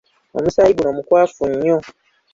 Omusaayi 0.37 0.73
guno 0.77 0.91
mukwafu 0.97 1.43
nnyo. 1.51 1.77